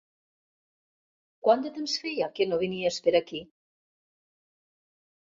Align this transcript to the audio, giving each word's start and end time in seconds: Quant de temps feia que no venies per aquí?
Quant 1.49 1.61
de 1.67 1.73
temps 1.77 1.95
feia 2.05 2.31
que 2.41 2.49
no 2.51 2.59
venies 2.65 3.01
per 3.09 3.17
aquí? 3.23 3.45